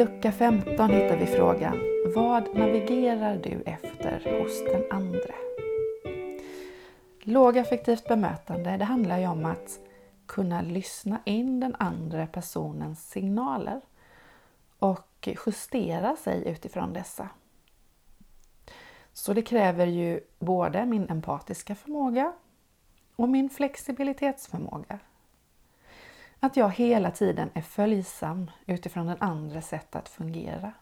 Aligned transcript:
lucka 0.00 0.32
15 0.32 0.90
hittar 0.90 1.16
vi 1.16 1.26
frågan 1.26 1.78
Vad 2.14 2.56
navigerar 2.56 3.36
du 3.36 3.62
efter 3.66 4.40
hos 4.40 4.64
den 4.64 4.84
andre? 4.90 5.34
Lågaffektivt 7.20 8.08
bemötande 8.08 8.76
det 8.76 8.84
handlar 8.84 9.18
ju 9.18 9.26
om 9.26 9.44
att 9.44 9.80
kunna 10.26 10.62
lyssna 10.62 11.20
in 11.24 11.60
den 11.60 11.76
andra 11.78 12.26
personens 12.26 13.10
signaler 13.10 13.80
och 14.78 15.28
justera 15.46 16.16
sig 16.16 16.48
utifrån 16.48 16.92
dessa. 16.92 17.28
Så 19.12 19.32
det 19.32 19.42
kräver 19.42 19.86
ju 19.86 20.20
både 20.38 20.86
min 20.86 21.08
empatiska 21.10 21.74
förmåga 21.74 22.32
och 23.16 23.28
min 23.28 23.50
flexibilitetsförmåga. 23.50 24.98
Att 26.40 26.56
jag 26.56 26.70
hela 26.70 27.10
tiden 27.10 27.50
är 27.54 27.62
följsam 27.62 28.50
utifrån 28.66 29.06
den 29.06 29.16
andres 29.20 29.68
sätt 29.68 29.96
att 29.96 30.08
fungera. 30.08 30.72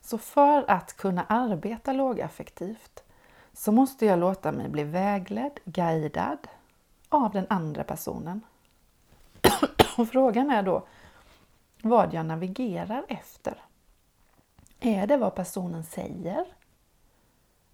Så 0.00 0.18
för 0.18 0.70
att 0.70 0.96
kunna 0.96 1.24
arbeta 1.24 1.92
lågaffektivt 1.92 3.04
så 3.52 3.72
måste 3.72 4.06
jag 4.06 4.18
låta 4.18 4.52
mig 4.52 4.68
bli 4.68 4.84
vägledd, 4.84 5.60
guidad 5.64 6.48
av 7.08 7.32
den 7.32 7.46
andra 7.50 7.84
personen. 7.84 8.40
Och 9.96 10.08
frågan 10.08 10.50
är 10.50 10.62
då 10.62 10.86
vad 11.82 12.14
jag 12.14 12.26
navigerar 12.26 13.04
efter. 13.08 13.58
Är 14.80 15.06
det 15.06 15.16
vad 15.16 15.34
personen 15.34 15.84
säger? 15.84 16.46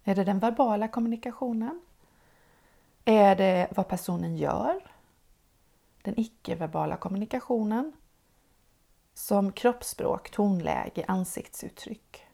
Är 0.03 0.15
det 0.15 0.23
den 0.23 0.39
verbala 0.39 0.87
kommunikationen? 0.87 1.81
Är 3.05 3.35
det 3.35 3.67
vad 3.75 3.87
personen 3.87 4.37
gör? 4.37 4.81
Den 6.09 6.19
icke-verbala 6.19 6.97
kommunikationen? 6.97 7.93
Som 9.13 9.51
kroppsspråk, 9.51 10.31
tonläge, 10.31 11.05
ansiktsuttryck. 11.07 12.25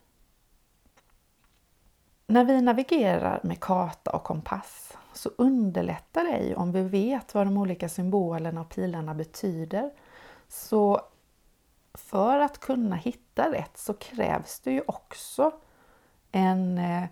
När 2.27 2.45
vi 2.45 2.61
navigerar 2.61 3.39
med 3.43 3.59
karta 3.59 4.11
och 4.11 4.23
kompass 4.23 4.97
så 5.13 5.29
underlättar 5.37 6.23
det 6.23 6.39
ju 6.39 6.55
om 6.55 6.71
vi 6.71 6.81
vet 6.81 7.33
vad 7.33 7.47
de 7.47 7.57
olika 7.57 7.89
symbolerna 7.89 8.61
och 8.61 8.69
pilarna 8.69 9.13
betyder. 9.13 9.91
Så 10.47 11.01
för 11.93 12.39
att 12.39 12.59
kunna 12.59 12.95
hitta 12.95 13.51
rätt 13.51 13.77
så 13.77 13.93
krävs 13.93 14.59
det 14.59 14.71
ju 14.71 14.83
också 14.87 15.51
en 16.31 16.77
eh, 16.77 17.05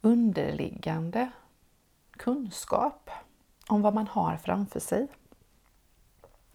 underliggande 0.00 1.30
kunskap 2.12 3.10
om 3.68 3.82
vad 3.82 3.94
man 3.94 4.06
har 4.08 4.36
framför 4.36 4.80
sig. 4.80 5.08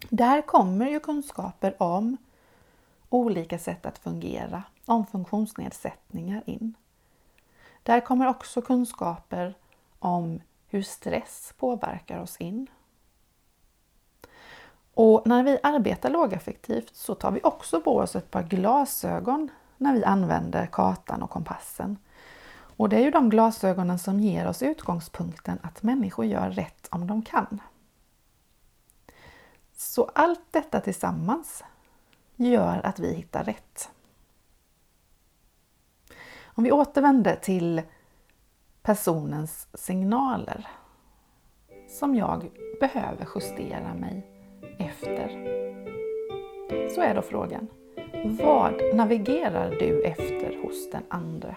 Där 0.10 0.42
kommer 0.42 0.90
ju 0.90 1.00
kunskaper 1.00 1.84
om 1.84 2.18
olika 3.10 3.60
sätt 3.60 3.86
att 3.86 3.98
fungera, 3.98 4.64
om 4.86 5.06
funktionsnedsättningar 5.06 6.44
in. 6.46 6.74
Där 7.84 8.00
kommer 8.00 8.28
också 8.28 8.62
kunskaper 8.62 9.54
om 10.00 10.42
hur 10.68 10.82
stress 10.82 11.54
påverkar 11.58 12.20
oss 12.20 12.38
in. 12.38 12.68
Och 14.94 15.22
när 15.26 15.44
vi 15.44 15.58
arbetar 15.64 16.10
lågaffektivt 16.10 16.96
så 16.96 17.16
tar 17.16 17.32
vi 17.32 17.40
också 17.44 17.82
på 17.82 17.98
oss 17.98 18.16
ett 18.16 18.32
par 18.32 18.44
glasögon 18.44 19.50
när 19.78 19.94
vi 19.94 20.04
använder 20.04 20.66
kartan 20.66 21.22
och 21.22 21.30
kompassen. 21.30 21.98
Och 22.78 22.90
det 22.90 22.96
är 22.96 23.02
ju 23.02 23.12
de 23.12 23.30
glasögonen 23.30 24.00
som 24.00 24.20
ger 24.20 24.48
oss 24.48 24.64
utgångspunkten 24.64 25.60
att 25.62 25.84
människor 25.84 26.26
gör 26.26 26.50
rätt 26.50 26.88
om 26.92 27.08
de 27.08 27.22
kan. 27.22 27.62
Så 29.92 30.09
allt 30.14 30.42
detta 30.52 30.80
tillsammans 30.80 31.64
gör 32.36 32.81
att 32.84 33.00
vi 33.00 33.14
hittar 33.14 33.44
rätt. 33.44 33.89
Om 36.44 36.64
vi 36.64 36.72
återvänder 36.72 37.35
till 37.35 37.81
personens 38.81 39.68
signaler 39.74 40.68
som 42.00 42.16
jag 42.16 42.51
behöver 42.80 43.28
justera 43.35 43.94
mig 43.94 44.28
efter. 44.80 45.28
Så 46.96 47.01
är 47.01 47.16
då 47.16 47.22
frågan. 47.22 47.68
Vad 48.25 48.96
navigerar 48.96 49.69
du 49.69 50.03
efter 50.03 50.62
hos 50.63 50.91
den 50.91 51.03
andra? 51.09 51.56